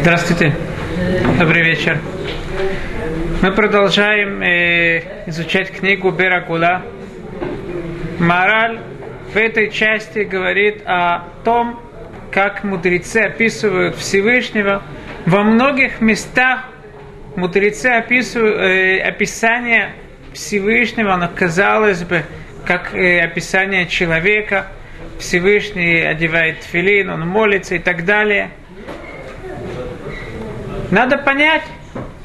[0.00, 0.54] Здравствуйте.
[1.38, 1.98] Добрый вечер.
[3.42, 6.82] Мы продолжаем э, изучать книгу Беракула.
[8.18, 8.80] Мораль
[9.32, 11.80] в этой части говорит о том,
[12.30, 14.82] как мудрецы описывают Всевышнего.
[15.26, 16.64] Во многих местах
[17.36, 19.92] мудрецы описывают э, описание
[20.32, 22.22] Всевышнего, оно казалось бы,
[22.64, 24.68] как э, описание человека.
[25.18, 28.50] Всевышний одевает филин, он молится и так далее–
[30.92, 31.62] надо понять,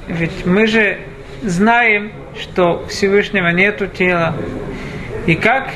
[0.08, 1.00] ведь мы же
[1.42, 4.36] знаем, что Всевышнего нету тела.
[5.26, 5.72] И как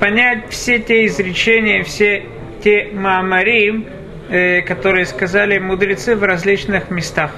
[0.00, 2.24] понять все те изречения, все
[2.62, 3.86] те маамарим,
[4.28, 7.30] э, которые сказали мудрецы в различных местах.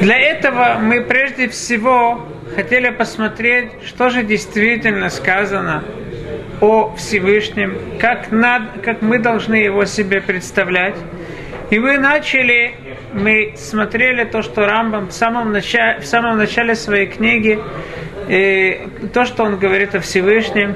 [0.00, 2.26] Для этого мы прежде всего
[2.56, 5.84] хотели посмотреть, что же действительно сказано
[6.62, 10.96] о Всевышнем, как, над, как мы должны его себе представлять.
[11.70, 12.74] И вы начали,
[13.12, 17.60] мы смотрели то, что Рамбам в самом начале, в самом начале своей книги,
[18.28, 20.74] э, то, что он говорит о Всевышнем.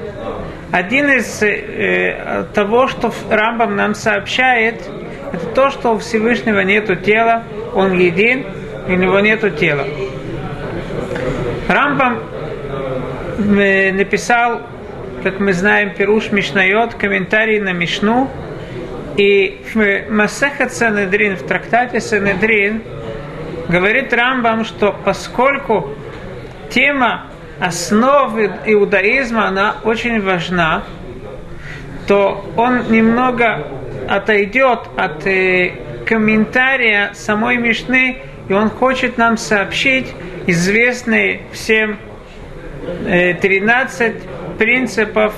[0.70, 4.88] Один из э, того, что Рамбам нам сообщает,
[5.32, 7.42] это то, что у Всевышнего нету тела,
[7.74, 8.46] он един,
[8.86, 9.84] у него нету тела.
[11.66, 12.20] Рамбам
[13.58, 14.62] э, написал,
[15.24, 18.30] как мы знаем, Перуш Мишнайот, комментарий на Мишну,
[19.16, 22.82] и в Масехат Санедрин, в трактате Санедрин,
[23.68, 25.90] говорит Рамбам, что поскольку
[26.70, 27.26] тема
[27.60, 30.82] основы иудаизма, она очень важна,
[32.06, 33.66] то он немного
[34.08, 35.72] отойдет от э,
[36.04, 40.12] комментария самой Мишны, и он хочет нам сообщить
[40.46, 41.98] известные всем
[43.06, 44.14] э, 13
[44.58, 45.34] принципов,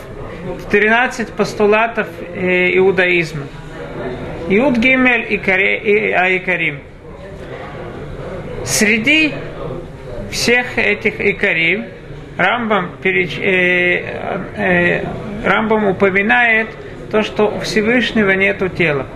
[0.70, 3.42] 13 постулатов э, иудаизма.
[4.48, 6.80] Иуд Гимель и, Айкарим.
[8.64, 9.32] Среди
[10.30, 11.86] всех этих Икарим
[12.36, 13.38] Рамбам, переч...
[13.38, 14.02] э,
[14.56, 15.04] э,
[15.44, 16.68] Рамбам упоминает
[17.10, 19.06] то, что у Всевышнего нету тела.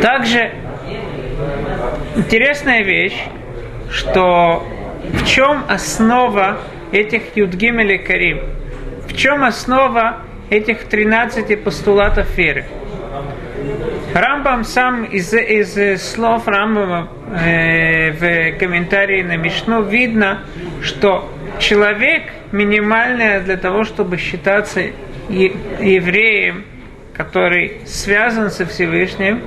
[0.00, 0.52] Также
[2.16, 3.20] интересная вещь,
[3.90, 4.66] что
[5.12, 6.58] в чем основа
[6.92, 8.40] этих Юдгимель и Карим?
[9.06, 12.64] В чем основа этих 13 постулатов веры?
[14.14, 20.44] Рамбам сам из, из слов Рамбама э, в комментарии на Мишну видно,
[20.82, 22.22] что человек
[22.52, 24.80] минимальное для того, чтобы считаться
[25.28, 26.64] евреем,
[27.12, 29.42] который связан со Всевышним,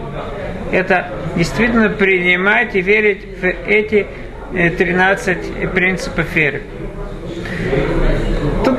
[0.71, 4.05] это действительно принимать и верить в эти
[4.53, 6.61] 13 э, принципов веры.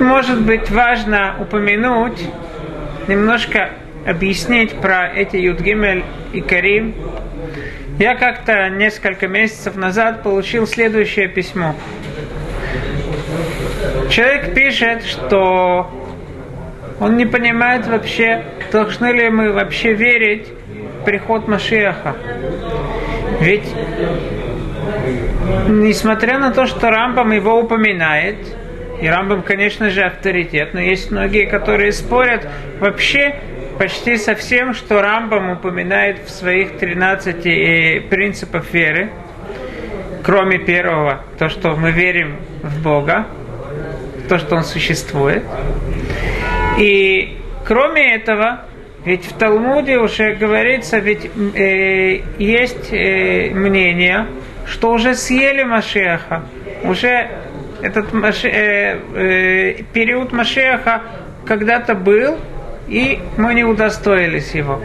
[0.02, 2.28] Может быть важно упомянуть
[3.06, 3.70] немножко
[4.04, 6.02] объяснить про эти Юдгимель
[6.32, 6.92] и Карим,
[8.00, 11.76] я как-то несколько месяцев назад получил следующее письмо.
[14.10, 15.88] Человек пишет, что
[16.98, 18.42] он не понимает вообще,
[18.72, 20.48] должны ли мы вообще верить
[21.00, 22.16] в приход Машиаха.
[23.40, 23.72] Ведь,
[25.69, 28.36] несмотря на то, что Рамбам его упоминает,
[29.02, 32.48] и Рамбам, конечно же, авторитет, но есть многие, которые спорят,
[32.78, 33.34] вообще
[33.76, 39.10] почти со всем, что Рамбам упоминает в своих 13 э, принципах веры,
[40.22, 43.26] кроме первого, то, что мы верим в Бога,
[44.28, 45.42] то, что Он существует.
[46.78, 48.66] И кроме этого,
[49.04, 54.28] ведь в Талмуде уже говорится, ведь э, есть э, мнение,
[54.64, 56.44] что уже съели Машеха,
[56.84, 57.28] уже
[57.82, 61.03] этот Маши, э, э, период Машеха
[61.44, 62.38] когда-то был,
[62.88, 64.81] и мы не удостоились его.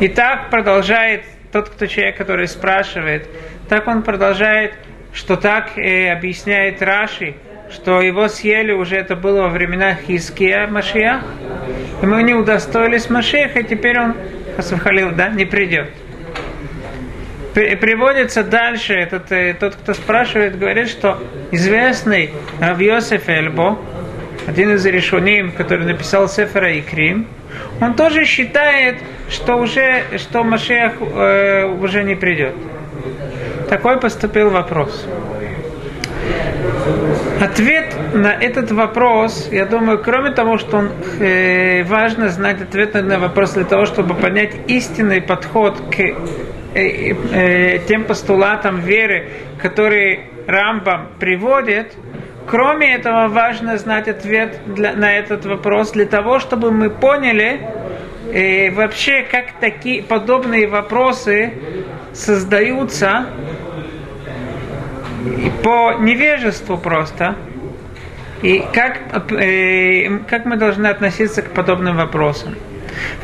[0.00, 3.28] И так продолжает тот, кто человек, который спрашивает,
[3.68, 4.74] так он продолжает,
[5.12, 7.34] что так и объясняет Раши,
[7.70, 11.22] что его съели уже это было во времена Хиския Машия,
[12.02, 14.14] и мы не удостоились Машеха, и теперь он,
[14.56, 15.90] Хасвахалил, да, не придет.
[17.54, 21.22] Приводится дальше, этот, э, тот, кто спрашивает, говорит, что
[21.52, 23.78] известный Равьосеф Эльбо,
[24.48, 27.28] один из решуним, который написал Сефера и Крим,
[27.80, 28.96] он тоже считает,
[29.30, 32.54] что уже что Машех э, уже не придет.
[33.68, 35.06] Такой поступил вопрос.
[37.40, 40.90] Ответ на этот вопрос, я думаю, кроме того, что он,
[41.20, 46.14] э, важно знать ответ на вопрос для того, чтобы понять истинный подход к
[46.74, 49.28] тем постулатам веры,
[49.60, 51.94] которые Рамбам приводит,
[52.46, 57.60] Кроме этого, важно знать ответ для, на этот вопрос для того, чтобы мы поняли,
[58.30, 61.54] э, вообще как такие подобные вопросы
[62.12, 63.26] создаются
[65.62, 67.36] по невежеству просто.
[68.42, 68.98] И как,
[69.32, 72.56] э, как мы должны относиться к подобным вопросам.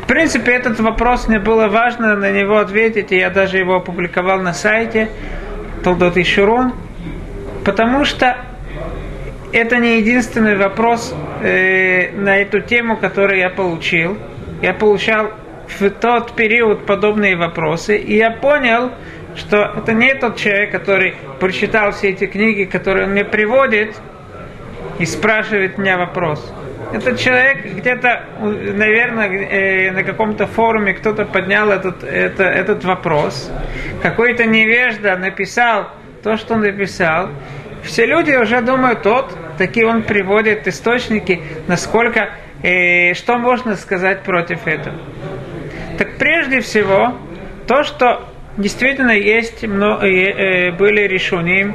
[0.01, 4.39] В принципе, этот вопрос мне было важно на него ответить, и я даже его опубликовал
[4.39, 5.09] на сайте
[5.83, 6.25] Толдот и
[7.63, 8.37] потому что
[9.51, 14.17] это не единственный вопрос э, на эту тему, который я получил.
[14.61, 15.31] Я получал
[15.67, 18.91] в тот период подобные вопросы, и я понял,
[19.35, 23.95] что это не тот человек, который прочитал все эти книги, которые он мне приводит,
[24.99, 26.53] и спрашивает меня вопрос.
[26.93, 33.51] Этот человек где-то, наверное, э, на каком-то форуме кто-то поднял этот, это, этот вопрос.
[34.01, 35.89] Какой-то невежда написал
[36.23, 37.29] то, что написал.
[37.83, 42.29] Все люди уже думают, тот, такие он приводит источники, насколько,
[42.61, 44.95] э, что можно сказать против этого.
[45.97, 47.17] Так прежде всего,
[47.67, 48.27] то, что
[48.57, 51.73] действительно есть, много, э, э, были решения,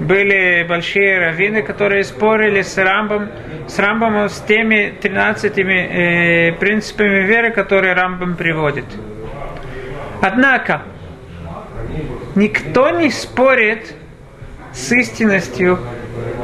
[0.00, 3.28] были большие раввины, которые спорили с Рамбом,
[3.68, 8.86] с Рамбом с теми 13 э, принципами веры, которые Рамбом приводит.
[10.20, 10.82] Однако,
[12.34, 13.94] никто не спорит
[14.72, 15.78] с истинностью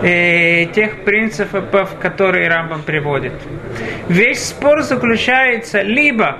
[0.02, 3.32] э, тех принципов, которые Рамбам приводит.
[4.08, 6.38] Весь спор заключается либо,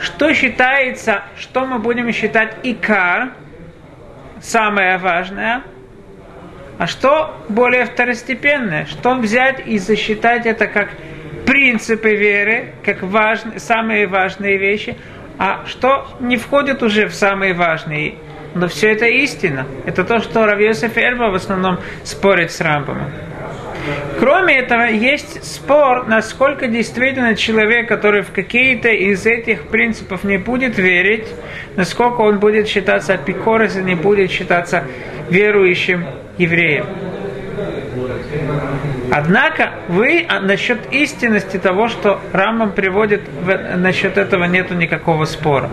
[0.00, 3.30] что считается, что мы будем считать икар,
[4.40, 5.62] самое важное,
[6.78, 10.90] а что более второстепенное, что взять и засчитать это как
[11.44, 14.96] принципы веры, как важные, самые важные вещи,
[15.38, 18.14] а что не входит уже в самые важные
[18.54, 19.66] но все это истина.
[19.84, 22.98] Это то, что Равьосиф Эльба в основном спорит с Рамбом.
[24.18, 30.76] Кроме этого, есть спор, насколько действительно человек, который в какие-то из этих принципов не будет
[30.76, 31.26] верить,
[31.76, 34.84] насколько он будет считаться апикоросом, не будет считаться
[35.30, 36.04] верующим
[36.38, 36.86] евреем.
[39.10, 43.22] Однако вы а, насчет истинности того, что Рамбам приводит,
[43.76, 45.70] насчет этого нету никакого спора.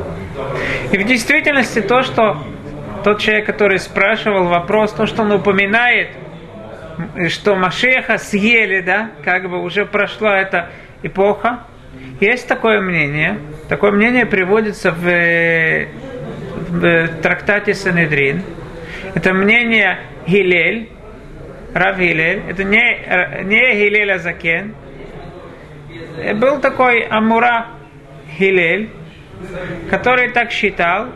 [0.92, 2.44] И в действительности то, что
[3.04, 6.10] тот человек, который спрашивал вопрос, то, что он упоминает,
[7.30, 10.70] что Машеха съели, да, как бы уже прошла эта
[11.04, 11.60] эпоха.
[12.20, 13.38] Есть такое мнение.
[13.68, 15.06] Такое мнение приводится в,
[16.70, 18.44] в трактате Санедрин.
[19.14, 20.90] Это мнение Гилель,
[21.74, 22.42] Рав Гилель.
[22.50, 24.76] Это не, не Гилель Азакен.
[26.36, 27.68] Был такой Амура
[28.40, 28.90] Гилель,
[29.90, 31.08] который так считал,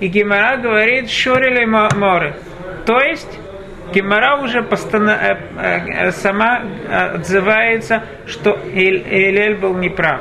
[0.00, 2.34] и Гимара говорит Шорили море.
[2.86, 3.38] То есть
[3.92, 5.18] Гимара уже постанов...
[5.20, 10.20] Э, э, сама отзывается, что Илель был неправ.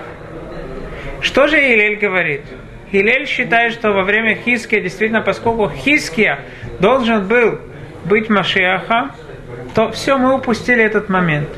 [1.21, 2.42] Что же Илель говорит?
[2.92, 6.42] Илель считает, что во время Хиския, действительно, поскольку Хиския
[6.80, 7.59] должен был
[8.05, 9.11] быть Машиаха,
[9.75, 11.50] то все, мы упустили этот момент.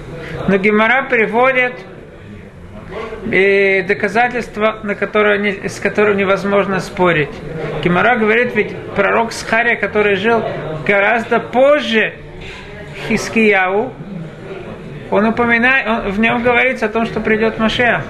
[0.47, 1.74] Но Гимара приводит
[3.31, 7.30] и доказательства, на которые, с которым невозможно спорить.
[7.83, 10.44] Кимара говорит, ведь пророк Схария, который жил
[10.86, 12.13] гораздо позже
[13.07, 13.94] Хискияу,
[15.12, 18.01] он упоминает, он, в нем говорится о том, что придет Машех.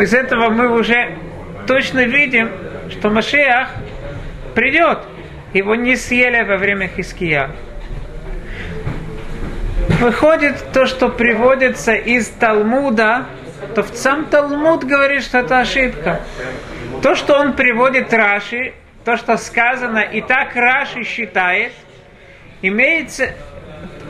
[0.00, 1.16] Из этого мы уже
[1.66, 2.50] точно видим,
[2.90, 3.68] что Машех
[4.54, 4.98] придет.
[5.56, 7.50] Его не съели во время Хиския.
[10.00, 13.24] Выходит то, что приводится из Талмуда,
[13.74, 16.20] то в сам Талмуд говорит, что это ошибка.
[17.02, 18.74] То, что он приводит Раши,
[19.06, 21.72] то, что сказано, и так Раши считает,
[22.60, 23.30] имеется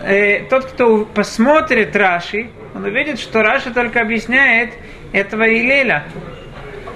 [0.03, 4.71] э, тот, кто посмотрит Раши, он увидит, что Раши только объясняет
[5.13, 6.07] этого Илеля.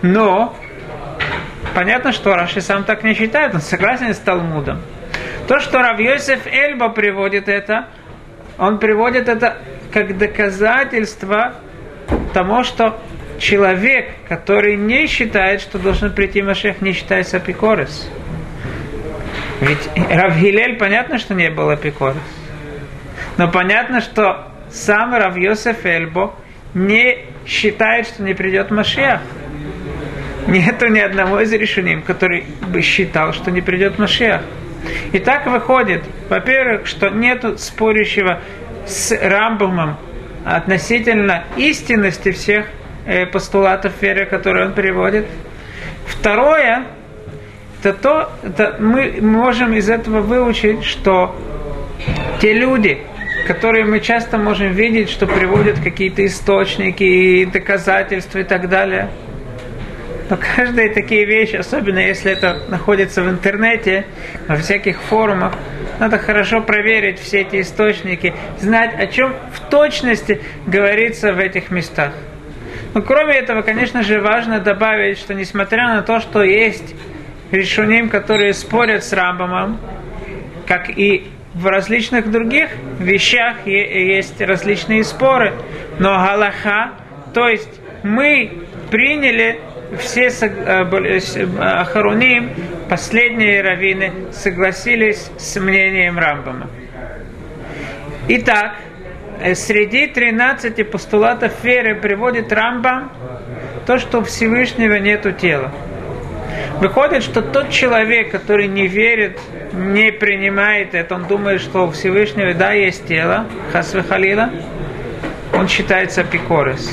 [0.03, 0.57] Но
[1.75, 4.81] понятно, что Раши сам так не считает, он согласен с Талмудом.
[5.49, 7.87] То, что Равьосеф Эльба приводит это,
[8.59, 9.59] он приводит это
[9.93, 11.55] как доказательство
[12.33, 13.01] тому, что
[13.39, 18.09] человек, который не считает, что должен прийти Машех, не считается апикорес.
[19.61, 22.17] Ведь Равгилель понятно, что не был апикорес.
[23.37, 26.35] Но понятно, что сам Рав Йосеф Эльбо
[26.75, 29.21] не считает, что не придет Машех.
[30.51, 34.43] Нету ни одного из решений, который бы считал, что не придет Машех.
[35.13, 38.41] И так выходит, во-первых, что нету спорящего
[38.85, 39.97] с Рамбомом
[40.45, 42.67] относительно истинности всех
[43.07, 45.27] э, постулатов веры, которые он приводит.
[46.07, 46.87] Второе,
[47.79, 51.37] это то, это мы можем из этого выучить, что
[52.41, 52.99] те люди,
[53.47, 59.11] которые мы часто можем видеть, что приводят какие-то источники, доказательства и так далее,
[60.31, 64.07] Но каждые такие вещи, особенно если это находится в интернете,
[64.47, 65.55] во всяких форумах,
[65.99, 72.13] надо хорошо проверить все эти источники, знать, о чем в точности говорится в этих местах.
[72.95, 76.95] Но кроме этого, конечно же, важно добавить, что несмотря на то, что есть
[77.51, 79.81] решуним, которые спорят с Рамбамом,
[80.65, 82.71] как и в различных других
[83.01, 85.55] вещах есть различные споры,
[85.99, 86.93] но Галаха,
[87.35, 88.53] то есть мы
[88.91, 89.61] приняли
[89.99, 90.29] все
[91.59, 96.69] Ахаруним, э, последние раввины, согласились с мнением Рамбама.
[98.29, 98.77] Итак,
[99.41, 103.11] э, среди 13 постулатов веры приводит Рамбам
[103.87, 105.73] то, что у Всевышнего нету тела.
[106.79, 109.39] Выходит, что тот человек, который не верит,
[109.73, 114.51] не принимает это, он думает, что у Всевышнего, да, есть тело, хасвы халила,
[115.55, 116.91] он считается пикорес.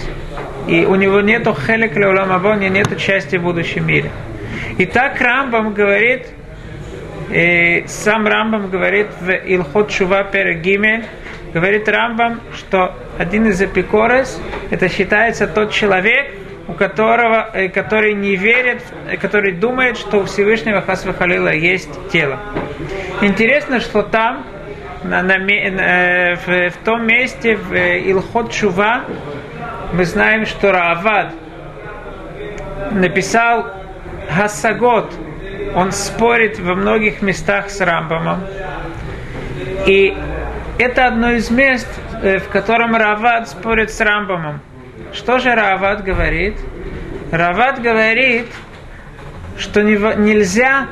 [0.67, 4.11] И у него нету хелек леуламаба, у него нету части в будущем мире.
[4.77, 6.27] И так Рамбам говорит,
[7.31, 11.05] и сам Рамбам говорит в Илхот Шува Перегиме,
[11.53, 16.27] говорит Рамбам, что один из эпикорес, это считается тот человек,
[16.67, 21.89] у которого, э, который не верит, э, который думает, что у Всевышнего Хасва Халила есть
[22.11, 22.39] тело.
[23.21, 24.45] Интересно, что там,
[25.03, 29.05] на, на, э, в, в том месте, в Илхот Шува,
[29.93, 31.33] мы знаем, что Раавад
[32.91, 33.67] написал
[34.29, 35.13] Хасагот,
[35.75, 38.43] он спорит во многих местах с Рамбамом.
[39.85, 40.15] И
[40.79, 41.87] это одно из мест,
[42.21, 44.61] в котором Равад спорит с Рамбамом.
[45.13, 46.55] Что же Рават говорит?
[47.31, 48.47] Рават говорит,
[49.57, 50.87] что нельзя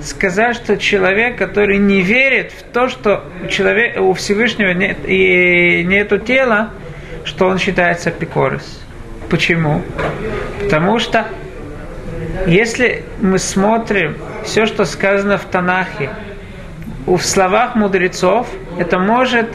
[0.00, 5.84] сказать, что человек, который не верит в то, что у, человека, у Всевышнего нет, и
[5.84, 6.70] нету тела,
[7.28, 8.80] что он считается пикорис.
[9.28, 9.82] Почему?
[10.62, 11.26] Потому что
[12.46, 16.10] если мы смотрим все, что сказано в Танахе,
[17.06, 19.48] в словах мудрецов, это может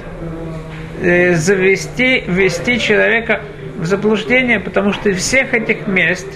[1.02, 3.42] э, завести, ввести человека
[3.78, 6.28] в заблуждение, потому что из всех этих мест,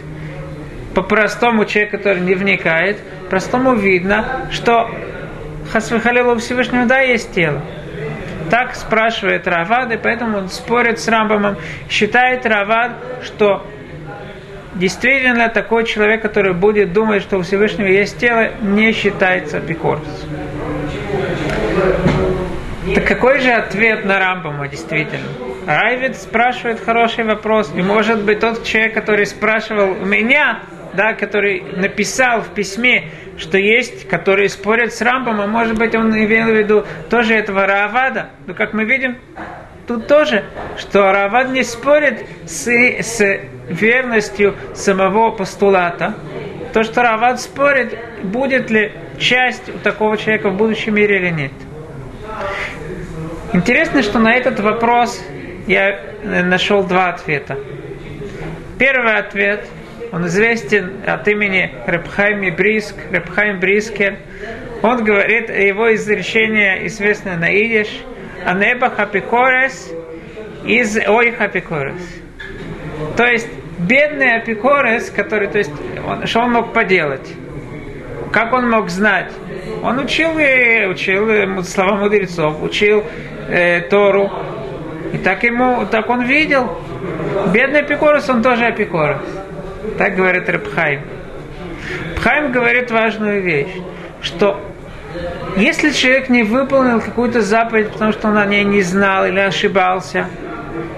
[0.95, 2.97] по простому человеку, который не вникает,
[3.29, 4.89] простому видно, что
[5.71, 7.61] Хасвихалилу Всевышнего, да, есть тело.
[8.49, 11.57] Так спрашивает Равад, и поэтому он спорит с Рамбамом,
[11.89, 12.91] считает Равад,
[13.23, 13.65] что
[14.75, 20.01] действительно такой человек, который будет думать, что у Всевышнего есть тело, не считается пикорс.
[22.95, 25.27] Так какой же ответ на Рамбама действительно?
[25.65, 27.71] Райвид спрашивает хороший вопрос.
[27.75, 30.61] И может быть тот человек, который спрашивал меня,
[30.93, 36.11] да, который написал в письме, что есть, которые спорят с Рамбом, а может быть он
[36.11, 38.29] имел в виду тоже этого Раавада.
[38.45, 39.17] Но как мы видим,
[39.87, 40.43] тут тоже,
[40.77, 43.39] что Равад не спорит с, с
[43.69, 46.15] верностью самого постулата.
[46.73, 51.51] То, что Равад спорит, будет ли часть у такого человека в будущем мире или нет.
[53.53, 55.23] Интересно, что на этот вопрос
[55.67, 57.57] я нашел два ответа.
[58.77, 59.67] Первый ответ,
[60.17, 64.17] он известен от имени Репхайм Бриск, Репхайм Брискер.
[64.81, 67.87] Он говорит, его изречение известно на идиш,
[68.43, 69.93] «Анеба хапикорес
[70.65, 72.01] из ой хапикорес».
[73.15, 73.47] То есть,
[73.77, 75.73] бедный апикорес, который, то есть,
[76.07, 77.31] он, что он мог поделать?
[78.31, 79.31] Как он мог знать?
[79.83, 83.03] Он учил, учил слова мудрецов, учил
[83.49, 84.31] э, Тору,
[85.13, 86.75] и так ему, так он видел.
[87.53, 89.21] Бедный Апикорус, он тоже Апикорус.
[89.97, 91.01] Так говорит Рабхайм.
[92.15, 93.73] Пхайм говорит важную вещь,
[94.21, 94.59] что
[95.55, 100.27] если человек не выполнил какую-то заповедь, потому что он о ней не знал или ошибался,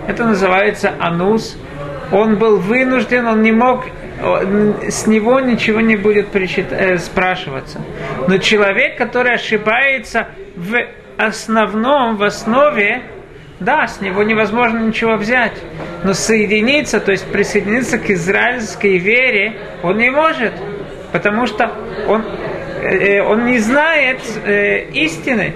[0.08, 1.58] это называется анус.
[2.12, 3.86] Он был вынужден, он не мог,
[4.88, 7.80] с него ничего не будет причит, э, спрашиваться.
[8.28, 10.76] Но человек, который ошибается в
[11.18, 13.04] основном, в основе,
[13.60, 15.54] да, с него невозможно ничего взять.
[16.04, 20.54] Но соединиться, то есть присоединиться к израильской вере, он не может.
[21.12, 21.72] Потому что
[22.08, 22.24] он,
[22.82, 25.56] э, э он не знает э, истины.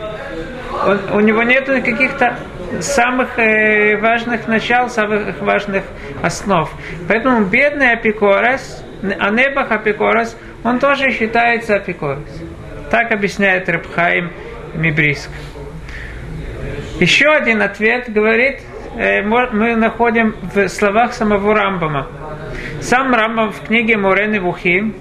[0.86, 2.38] Он, у него нет каких-то
[2.82, 5.84] самых э, важных начал, самых важных
[6.22, 6.70] основ.
[7.08, 8.84] Поэтому бедный апикорес,
[9.20, 12.42] анебах апикорес, он тоже считается апикорес.
[12.90, 14.32] Так объясняет Рабхаим
[14.74, 15.30] Мибриск.
[17.00, 18.62] Еще один ответ говорит,
[18.96, 22.08] э, мы находим в словах самого Рамбама.
[22.82, 24.96] Сам Рамбам в книге Морены Вухим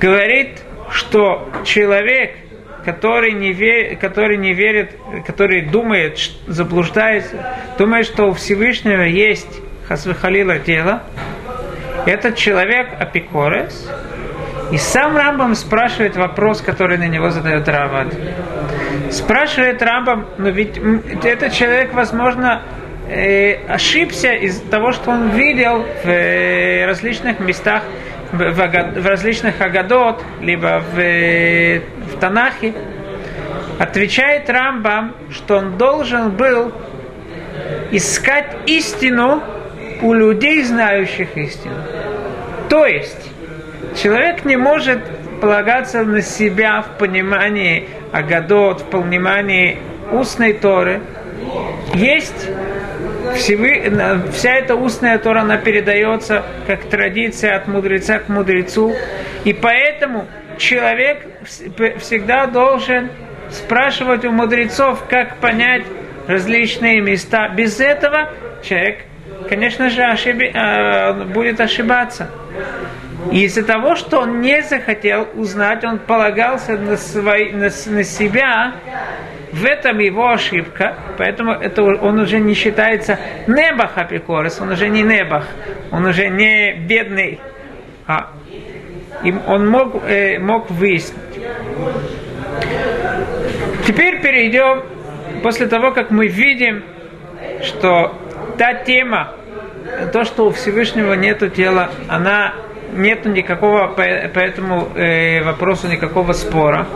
[0.00, 2.36] говорит, что человек,
[2.84, 4.96] который не, верит, который не верит,
[5.26, 7.36] который думает, заблуждается,
[7.76, 11.02] думает, что у Всевышнего есть Хасвахалила тело,
[12.06, 13.90] этот человек апикорес,
[14.70, 18.14] и сам Рамбам спрашивает вопрос, который на него задает Равад.
[19.10, 20.78] Спрашивает Рамбам, но ведь
[21.24, 22.62] этот человек, возможно,
[23.08, 27.82] э, ошибся из того, что он видел в э, различных местах,
[28.32, 31.80] в различных агадот, либо в, э,
[32.12, 32.74] в Танахе.
[33.78, 36.72] Отвечает Рамбам, что он должен был
[37.90, 39.42] искать истину
[40.02, 41.82] у людей, знающих истину.
[42.68, 43.30] То есть,
[44.00, 45.00] человек не может
[45.40, 49.78] полагаться на себя в понимании Агадот, в понимании
[50.12, 51.00] устной Торы.
[51.94, 52.48] Есть
[53.34, 53.92] всевы,
[54.32, 58.94] вся эта устная Тора, она передается как традиция от мудреца к мудрецу.
[59.44, 60.26] И поэтому
[60.58, 61.26] человек
[61.98, 63.10] всегда должен
[63.50, 65.84] спрашивать у мудрецов, как понять
[66.26, 67.48] различные места.
[67.48, 68.30] Без этого
[68.62, 69.00] человек,
[69.48, 72.30] конечно же, ошиби, э, будет ошибаться.
[73.32, 78.74] И из-за того, что он не захотел узнать, он полагался на, свой, на, на себя,
[79.52, 85.02] в этом его ошибка, поэтому это он уже не считается небах апикорис, он уже не
[85.02, 85.46] небах,
[85.90, 87.40] он уже не бедный,
[88.06, 88.30] а
[89.24, 91.18] им он мог, э, мог выяснить.
[93.86, 94.84] Теперь перейдем,
[95.42, 96.84] после того, как мы видим,
[97.62, 98.16] что
[98.56, 99.34] та тема,
[100.12, 102.54] то, что у Всевышнего нету тела, она
[102.92, 106.86] нету никакого по этому э, вопросу никакого спора.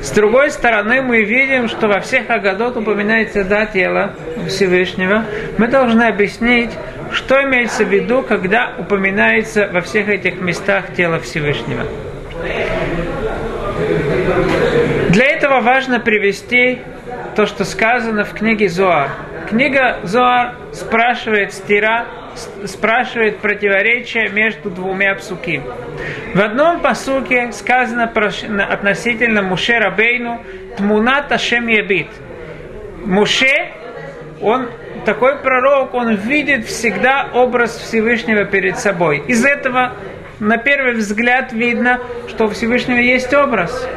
[0.00, 4.14] С другой стороны, мы видим, что во всех Агадот упоминается да, тело
[4.48, 5.24] Всевышнего.
[5.58, 6.70] Мы должны объяснить,
[7.12, 11.84] что имеется в виду, когда упоминается во всех этих местах тело Всевышнего.
[15.10, 16.80] Для этого важно привести
[17.34, 19.10] то, что сказано в книге Зоар.
[19.48, 22.06] Книга Зоар спрашивает стира
[22.64, 25.62] спрашивает противоречие между двумя псуки.
[26.34, 30.42] В одном посуке сказано относительно Муше Рабейну
[30.76, 32.08] «Тмунат Ашем Ябит».
[33.04, 33.72] Муше,
[34.40, 34.68] он
[35.04, 39.22] такой пророк, он видит всегда образ Всевышнего перед собой.
[39.26, 39.92] Из этого
[40.40, 43.88] на первый взгляд видно, что у Всевышнего есть образ.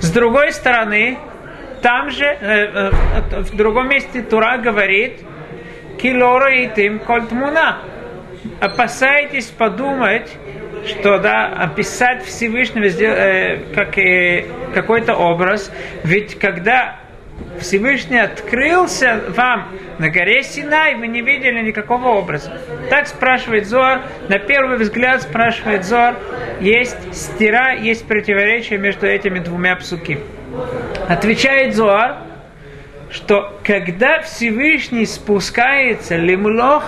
[0.00, 1.18] С другой стороны,
[1.82, 2.90] там же, э,
[3.30, 5.20] э, в другом месте Тура говорит–
[6.00, 7.78] килора и тим кольтмуна.
[8.60, 10.30] Опасайтесь подумать,
[10.86, 15.72] что да, описать Всевышнего э, как э, какой-то образ,
[16.04, 17.00] ведь когда
[17.60, 22.60] Всевышний открылся вам на горе Синай, вы не видели никакого образа.
[22.90, 26.14] Так спрашивает Зор, на первый взгляд спрашивает Зор,
[26.60, 30.18] есть стира, есть противоречие между этими двумя псуки.
[31.08, 32.18] Отвечает Зоар,
[33.10, 36.84] что когда Всевышний спускается лимлох,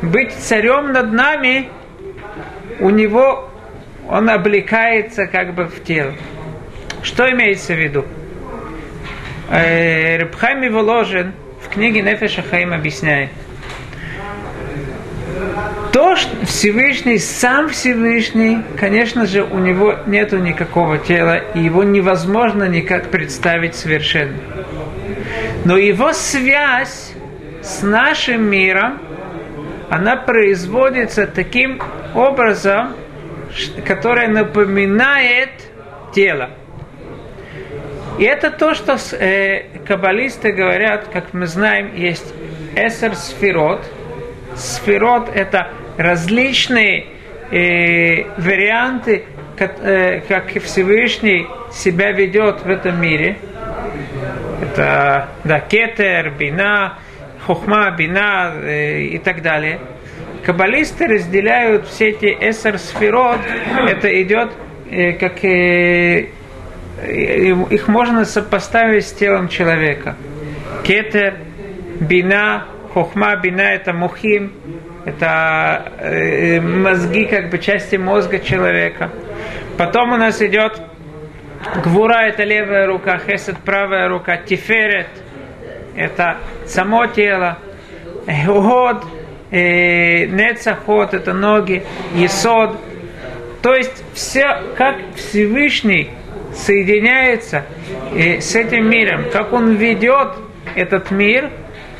[0.00, 1.68] быть царем над нами,
[2.80, 3.48] у него
[4.08, 6.12] он облекается как бы в тело.
[7.02, 8.04] Что имеется в виду?
[9.50, 11.32] Э, Рабхайм Воложин
[11.64, 13.30] в книге Нефеша Хаим объясняет.
[15.92, 22.64] То, что Всевышний, сам Всевышний, конечно же, у него нету никакого тела, и его невозможно
[22.64, 24.38] никак представить совершенно.
[25.64, 27.12] Но его связь
[27.62, 28.98] с нашим миром,
[29.88, 31.80] она производится таким
[32.14, 32.94] образом,
[33.86, 35.50] которое напоминает
[36.12, 36.50] тело.
[38.18, 42.34] И это то, что э, каббалисты говорят, как мы знаем, есть
[42.74, 43.84] эсер сферот.
[44.56, 47.06] Сферот– это различные
[47.50, 49.24] э, варианты,
[49.56, 53.36] как, э, как Всевышний себя ведет в этом мире–
[54.72, 56.98] это да, кетер, бина,
[57.46, 59.80] хохма, бина э, и так далее.
[60.44, 63.40] Каббалисты разделяют все эти эсер сферот,
[63.88, 64.52] это идет
[64.90, 66.28] э, как э,
[67.06, 70.16] их можно сопоставить с телом человека.
[70.84, 71.36] Кетер,
[72.00, 74.52] бина, хохма, бина это мухим,
[75.04, 79.10] это э, мозги, как бы части мозга человека.
[79.76, 80.80] Потом у нас идет
[81.84, 85.08] Гвура– это левая рука, хесед– правая рука, тиферет–
[85.96, 87.58] это само тело,
[88.46, 89.04] год,
[89.50, 92.78] э, нецахот– это ноги, есод.
[93.62, 96.10] То есть все, как Всевышний
[96.54, 97.64] соединяется
[98.14, 100.30] э, с этим миром, как он ведет
[100.74, 101.50] этот мир,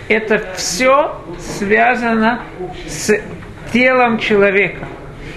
[0.08, 2.42] это все связано
[2.86, 3.14] с
[3.72, 4.86] телом человека.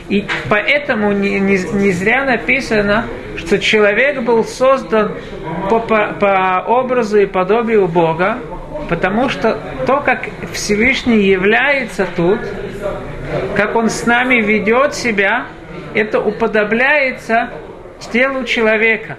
[0.09, 3.05] И поэтому не, не, не зря написано,
[3.37, 5.13] что человек был создан
[5.69, 8.37] по, по, по образу и подобию Бога,
[8.89, 12.39] потому что то, как Всевышний является тут,
[13.55, 15.47] как Он с нами ведет себя,
[15.93, 17.49] это уподобляется
[18.11, 19.17] телу человека.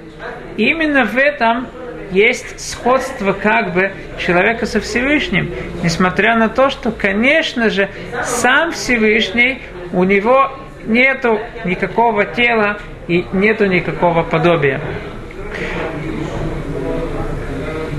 [0.57, 1.67] Именно в этом
[2.11, 5.53] есть сходство как бы человека со Всевышним,
[5.83, 7.89] несмотря на то, что, конечно же,
[8.25, 10.53] сам Всевышний, у него
[10.85, 14.81] нету никакого тела и нету никакого подобия.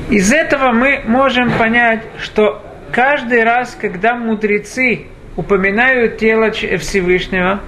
[0.10, 7.60] Из этого мы можем понять, что каждый раз, когда мудрецы упоминают тело Всевышнего,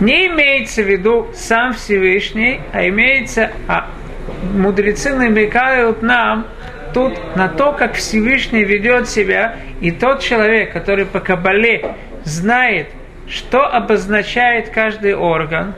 [0.00, 3.88] не имеется в виду сам Всевышний, а имеется, а
[4.54, 6.46] мудрецы намекают нам
[6.92, 11.94] тут на то, как Всевышний ведет себя, и тот человек, который по Кабале
[12.24, 12.88] знает,
[13.28, 15.74] что обозначает каждый орган,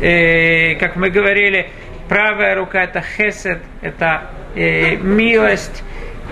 [0.00, 1.68] э, как мы говорили,
[2.08, 5.82] правая рука это хесед, это э, милость,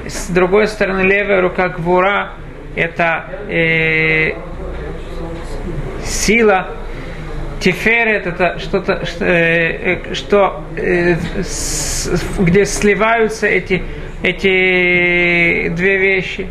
[0.06, 2.32] с другой стороны левая рука гвура,
[2.74, 4.32] это э,
[6.04, 6.68] сила,
[7.60, 9.98] Тиферет это что-то, что, э,
[10.76, 13.82] э, с, где сливаются эти,
[14.22, 16.48] эти две вещи,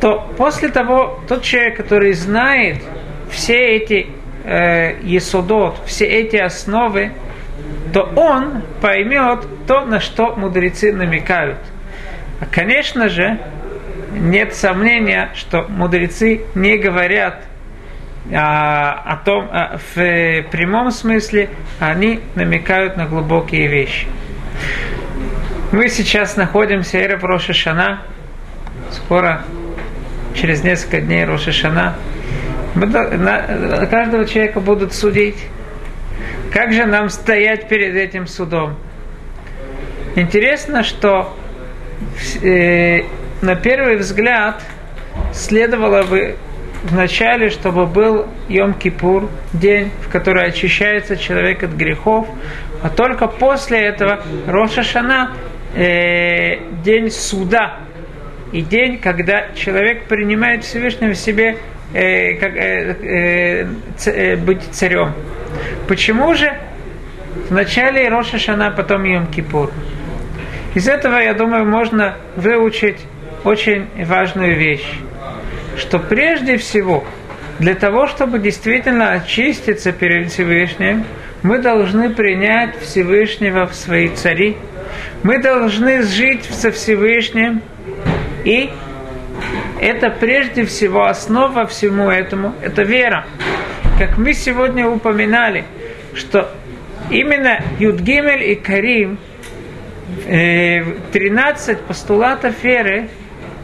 [0.00, 2.78] то после того, тот человек, который знает
[3.30, 4.06] все эти
[4.46, 7.12] э, есудот, все эти основы,
[7.92, 11.58] то он поймет то, на что мудрецы намекают.
[12.40, 13.38] А, конечно же,
[14.12, 17.42] нет сомнения, что мудрецы не говорят
[18.32, 24.06] а, о том, а, в прямом смысле они намекают на глубокие вещи.
[25.72, 28.02] Мы сейчас находимся в Роша Шана.
[28.92, 29.42] Скоро,
[30.34, 31.52] через несколько дней Роша
[32.76, 33.86] Шана.
[33.90, 35.36] Каждого человека будут судить.
[36.52, 38.76] Как же нам стоять перед этим судом?
[40.14, 41.36] Интересно, что
[42.42, 43.02] э,
[43.42, 44.62] на первый взгляд
[45.32, 46.36] следовало бы
[46.84, 52.26] вначале, чтобы был Йом-Кипур, день, в который очищается человек от грехов,
[52.82, 55.32] а только после этого Роша Шана,
[55.74, 57.80] э, день суда,
[58.52, 61.58] и день, когда человек принимает Всевышнего в себе
[61.92, 63.66] э, как, э, э,
[64.06, 65.12] э, быть царем.
[65.88, 66.52] Почему же
[67.48, 69.70] вначале Роша Шана, потом Йом-Кипур?
[70.74, 72.98] Из этого, я думаю, можно выучить
[73.44, 75.00] очень важную вещь
[75.76, 77.04] что прежде всего
[77.58, 81.04] для того, чтобы действительно очиститься перед Всевышним,
[81.42, 84.56] мы должны принять Всевышнего в свои цари.
[85.22, 87.62] Мы должны жить со Всевышним.
[88.44, 88.70] И
[89.80, 93.26] это прежде всего основа всему этому, это вера.
[93.98, 95.64] Как мы сегодня упоминали,
[96.14, 96.50] что
[97.10, 99.18] именно Юдгимель и Карим,
[100.24, 103.08] 13 э, постулатов веры,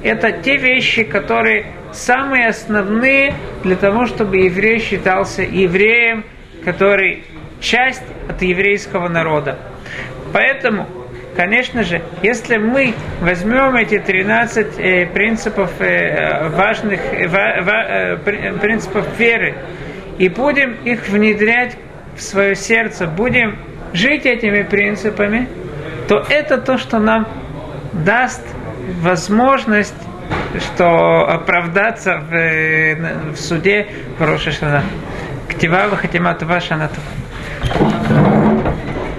[0.03, 6.25] это те вещи, которые самые основные для того, чтобы еврей считался евреем,
[6.65, 7.25] который
[7.61, 9.59] часть от еврейского народа.
[10.33, 10.89] Поэтому,
[11.37, 19.07] конечно же, если мы возьмем эти 13 э, принципов э, важных э, ва, э, принципов
[19.19, 19.55] веры
[20.19, 21.77] и будем их внедрять
[22.17, 23.59] в свое сердце, будем
[23.93, 25.49] жить этими принципами,
[26.09, 27.27] то это то, что нам
[27.93, 28.43] даст
[29.01, 29.95] возможность
[30.59, 34.83] что оправдаться в, в суде в Рошашана.
[35.49, 37.03] Ктива Хатимат Вашанатов.